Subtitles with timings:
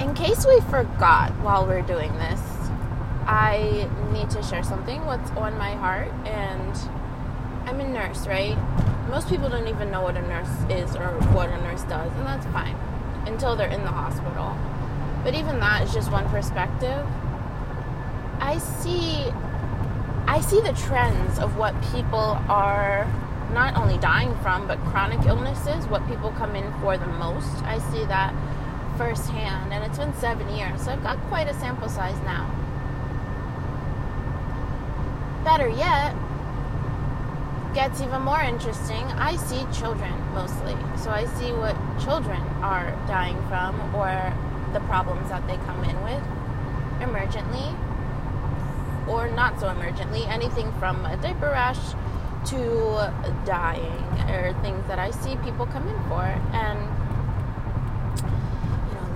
[0.00, 2.40] in case we forgot while we're doing this,
[3.26, 6.76] I need to share something what's on my heart and
[7.68, 8.56] I'm a nurse, right?
[9.10, 12.26] Most people don't even know what a nurse is or what a nurse does, and
[12.26, 12.76] that's fine
[13.26, 14.56] until they're in the hospital.
[15.22, 17.06] But even that is just one perspective.
[18.40, 19.30] I see
[20.26, 23.04] I see the trends of what people are
[23.52, 27.62] not only dying from, but chronic illnesses, what people come in for the most.
[27.64, 28.32] I see that
[29.00, 32.44] firsthand, and it's been seven years, so I've got quite a sample size now.
[35.42, 36.14] Better yet,
[37.72, 39.02] gets even more interesting.
[39.16, 44.34] I see children mostly, so I see what children are dying from or
[44.74, 46.22] the problems that they come in with
[47.00, 47.72] emergently
[49.08, 51.94] or not so emergently, anything from a diaper rash
[52.50, 53.10] to
[53.46, 56.22] dying or things that I see people come in for.
[56.52, 56.99] And,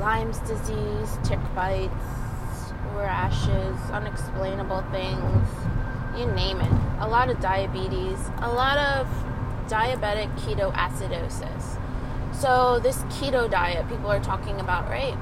[0.00, 1.94] Lyme's disease, tick bites,
[2.94, 5.48] rashes, unexplainable things,
[6.18, 6.72] you name it.
[7.00, 9.06] A lot of diabetes, a lot of
[9.68, 11.80] diabetic ketoacidosis.
[12.34, 15.16] So, this keto diet people are talking about, right?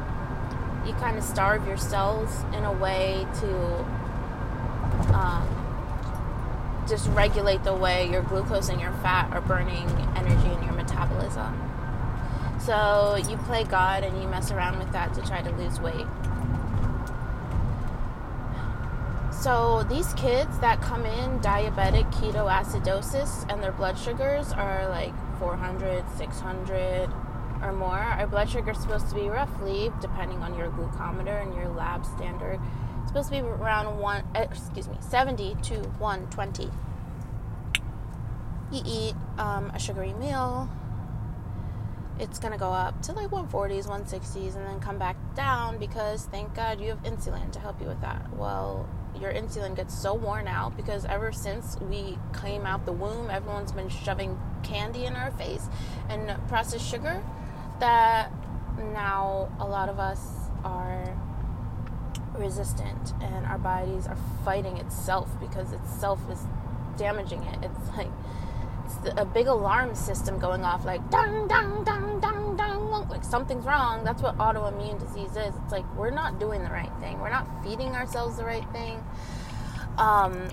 [0.87, 3.85] You kind of starve your cells in a way to
[5.15, 5.63] um,
[6.89, 11.72] just regulate the way your glucose and your fat are burning energy in your metabolism.
[12.65, 16.07] So you play God and you mess around with that to try to lose weight.
[19.33, 26.05] So these kids that come in diabetic ketoacidosis and their blood sugars are like 400,
[26.17, 27.11] 600
[27.63, 27.99] or more.
[27.99, 32.07] Our blood sugar is supposed to be roughly, depending on your glucometer and your lab
[32.07, 32.61] standard,
[33.07, 36.71] supposed to be around one eh, excuse me 70 to 120
[38.73, 40.69] you eat um, a sugary meal
[42.23, 46.27] it's going to go up to like 140s 160s and then come back down because
[46.27, 48.89] thank god you have insulin to help you with that well
[49.21, 53.73] your insulin gets so worn out because ever since we came out the womb everyone's
[53.73, 55.67] been shoving candy in our face
[56.09, 57.23] and processed sugar
[57.81, 58.31] that
[58.93, 60.21] now a lot of us
[60.65, 61.17] are
[62.35, 66.47] resistant and our bodies are fighting itself because itself is
[66.97, 67.59] damaging it.
[67.63, 68.11] It's like
[69.17, 74.05] a big alarm system going off like dang dang dang dang dang like something's wrong.
[74.05, 75.55] That's what autoimmune disease is.
[75.63, 77.21] It's like we're not doing the right thing.
[77.21, 79.03] We're not feeding ourselves the right thing.
[79.99, 80.49] Um,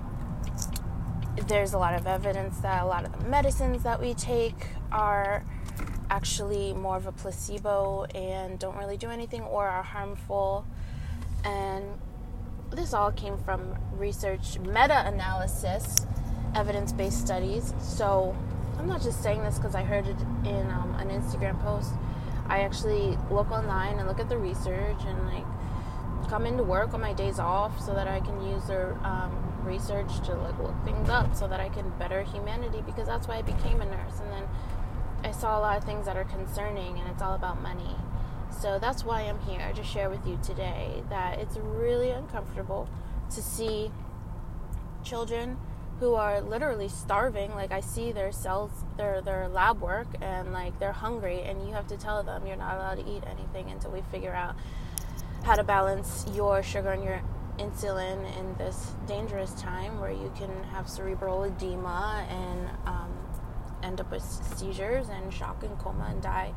[1.47, 5.45] there's a lot of evidence that a lot of the medicines that we take are
[6.09, 10.65] actually more of a placebo and don't really do anything or are harmful
[11.45, 11.85] and
[12.71, 16.05] this all came from research, meta analysis,
[16.55, 17.73] evidence based studies.
[17.79, 18.35] So
[18.77, 21.91] I'm not just saying this because I heard it in um, an Instagram post.
[22.47, 25.45] I actually look online and look at the research and like
[26.29, 30.19] come into work on my days off so that I can use their um, research
[30.25, 33.41] to like look things up so that I can better humanity because that's why I
[33.41, 34.19] became a nurse.
[34.19, 34.43] And then
[35.23, 37.95] I saw a lot of things that are concerning and it's all about money.
[38.61, 42.89] So that's why I'm here to share with you today that it's really uncomfortable
[43.31, 43.91] to see
[45.03, 45.57] children
[45.99, 50.77] who are literally starving like i see their cells their their lab work and like
[50.79, 53.91] they're hungry and you have to tell them you're not allowed to eat anything until
[53.91, 54.55] we figure out
[55.43, 57.21] how to balance your sugar and your
[57.57, 63.11] insulin in this dangerous time where you can have cerebral edema and um,
[63.83, 66.53] end up with seizures and shock and coma and die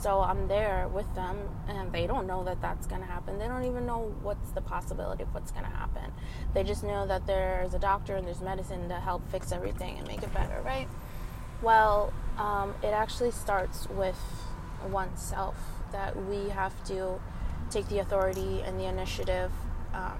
[0.00, 3.38] so I'm there with them, and they don't know that that's going to happen.
[3.38, 6.12] They don't even know what's the possibility of what's going to happen.
[6.54, 10.06] They just know that there's a doctor and there's medicine to help fix everything and
[10.06, 10.88] make it better, right?
[11.62, 14.18] Well, um, it actually starts with
[14.90, 15.56] oneself
[15.92, 17.20] that we have to
[17.70, 19.50] take the authority and the initiative.
[19.94, 20.18] Um,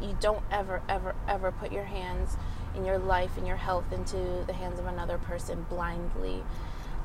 [0.00, 2.36] you don't ever, ever, ever put your hands
[2.76, 6.42] in your life and your health into the hands of another person blindly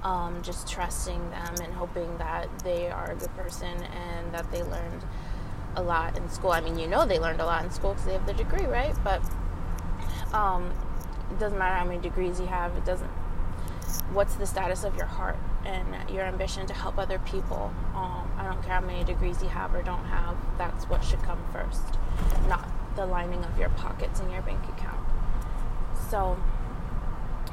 [0.03, 4.61] um, just trusting them and hoping that they are a good person and that they
[4.63, 5.03] learned
[5.75, 6.51] a lot in school.
[6.51, 8.65] I mean, you know they learned a lot in school because they have the degree,
[8.65, 8.95] right?
[9.03, 9.21] But
[10.33, 10.71] um,
[11.31, 12.75] it doesn't matter how many degrees you have.
[12.77, 13.09] It doesn't.
[14.11, 17.73] What's the status of your heart and your ambition to help other people?
[17.95, 20.35] Um, I don't care how many degrees you have or don't have.
[20.57, 21.81] That's what should come first,
[22.47, 24.99] not the lining of your pockets and your bank account.
[26.09, 26.37] So,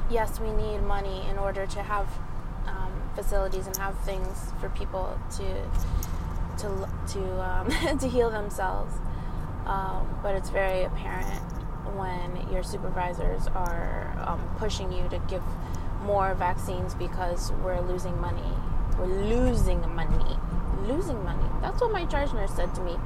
[0.09, 2.07] yes, we need money in order to have
[3.15, 5.69] facilities and have things for people to
[6.59, 8.93] to to um, to heal themselves.
[9.65, 11.41] Um, but it's very apparent
[11.95, 15.43] when your supervisors are um, pushing you to give
[16.03, 18.41] more vaccines because we're losing money
[18.97, 20.37] We're losing money.
[20.87, 21.43] Losing money.
[21.61, 22.97] That's what my charge nurse said to me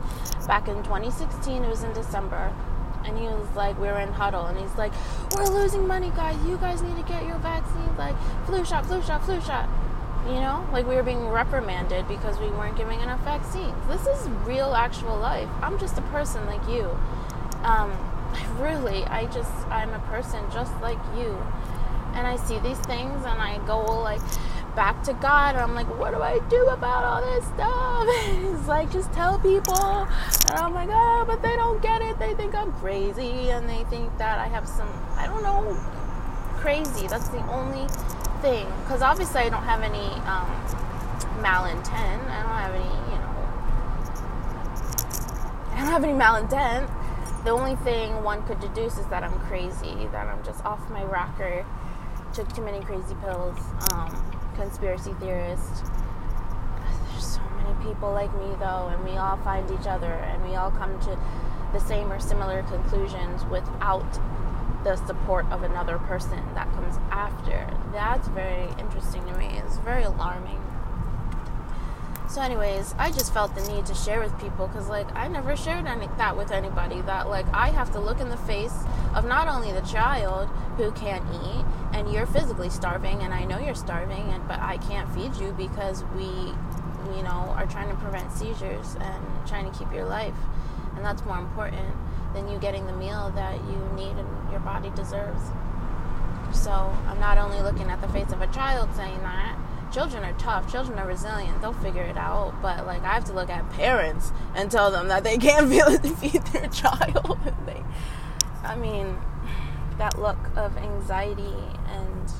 [0.48, 1.63] back in 2016.
[1.63, 2.54] It was in December.
[3.06, 4.92] And he was like, we were in huddle, and he's like,
[5.36, 6.36] we're losing money, guys.
[6.48, 8.16] You guys need to get your vaccines, like
[8.48, 9.69] flu shot, flu shot, flu shot.
[10.25, 13.75] You know, like we were being reprimanded because we weren't giving enough vaccines.
[13.88, 15.50] This is real, actual life.
[15.62, 16.89] I'm just a person like you.
[17.62, 17.94] Um,
[18.60, 21.38] really, I just, I'm a person just like you.
[22.16, 24.22] And I see these things and I go like
[24.75, 28.07] back to God and I'm like, what do I do about all this stuff?
[28.56, 29.75] It's like, just tell people.
[29.75, 32.18] And I'm like, oh, but they don't get it.
[32.18, 35.78] They think I'm crazy and they think that I have some, I don't know,
[36.57, 37.07] crazy.
[37.07, 37.88] That's the only
[38.45, 38.68] thing.
[38.83, 40.50] Because obviously I don't have any um,
[41.42, 42.21] malintent.
[42.30, 43.33] I don't have any, you know,
[45.71, 46.89] I don't have any malintent
[47.45, 51.03] the only thing one could deduce is that I'm crazy, that I'm just off my
[51.03, 51.63] rocker,
[52.33, 53.59] took too many crazy pills,
[53.94, 54.09] um,
[54.56, 55.86] conspiracy theorist.
[57.12, 60.56] There's so many people like me, though, and we all find each other and we
[60.56, 61.19] all come to
[61.71, 64.19] the same or similar conclusions without
[64.86, 67.68] the support of another person that comes after.
[67.92, 69.48] That's very interesting to me.
[69.66, 70.62] It's very alarming.
[72.30, 75.56] So, anyways, I just felt the need to share with people because, like, I never
[75.56, 77.02] shared any, that with anybody.
[77.02, 78.76] That, like, I have to look in the face
[79.16, 83.58] of not only the child who can't eat, and you're physically starving, and I know
[83.58, 86.26] you're starving, and but I can't feed you because we,
[87.16, 90.38] you know, are trying to prevent seizures and trying to keep your life,
[90.96, 91.96] and that's more important
[92.36, 95.42] than you getting the meal that you need and your body deserves.
[96.54, 99.58] So, I'm not only looking at the face of a child saying that
[99.96, 103.32] children are tough children are resilient they'll figure it out but like i have to
[103.32, 107.82] look at parents and tell them that they can't feed their child they
[108.64, 109.18] i mean
[109.98, 111.54] that look of anxiety
[111.88, 112.31] and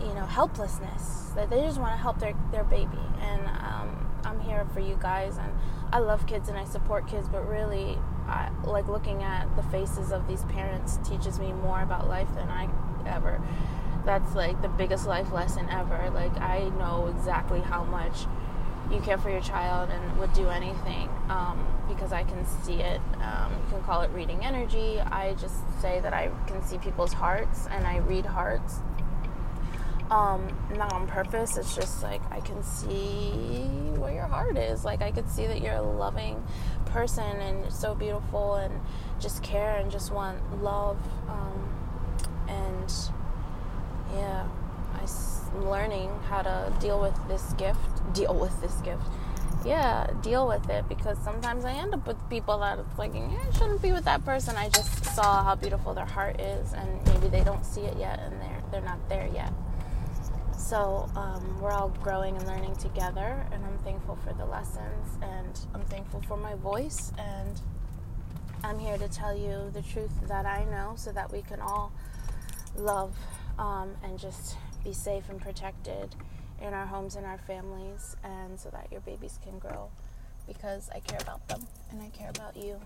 [0.00, 4.40] you know helplessness that they just want to help their, their baby and um, i'm
[4.40, 5.52] here for you guys and
[5.92, 10.12] i love kids and i support kids but really I, like looking at the faces
[10.12, 12.68] of these parents teaches me more about life than i
[13.06, 13.40] ever
[14.08, 16.10] that's like the biggest life lesson ever.
[16.10, 18.24] Like I know exactly how much
[18.90, 23.02] you care for your child and would do anything um, because I can see it.
[23.20, 24.98] Um, you can call it reading energy.
[24.98, 28.80] I just say that I can see people's hearts and I read hearts.
[30.10, 31.58] Um, not on purpose.
[31.58, 33.64] It's just like I can see
[33.98, 34.86] where your heart is.
[34.86, 36.42] Like I could see that you're a loving
[36.90, 38.80] person and so beautiful and
[39.20, 40.98] just care and just want love.
[41.28, 41.68] Um,
[42.48, 42.92] and
[44.14, 44.46] yeah,
[44.94, 47.80] I'm learning how to deal with this gift.
[48.12, 49.02] Deal with this gift.
[49.64, 53.36] Yeah, deal with it because sometimes I end up with people that it's like, yeah,
[53.46, 54.56] I shouldn't be with that person.
[54.56, 58.20] I just saw how beautiful their heart is, and maybe they don't see it yet,
[58.20, 59.52] and they're they're not there yet.
[60.58, 65.58] So um, we're all growing and learning together, and I'm thankful for the lessons, and
[65.72, 67.58] I'm thankful for my voice, and
[68.64, 71.92] I'm here to tell you the truth that I know, so that we can all
[72.76, 73.16] love
[73.58, 76.14] um, and just be safe and protected
[76.60, 79.88] in our homes and our families, and so that your babies can grow
[80.46, 82.80] because I care about them and I care about you.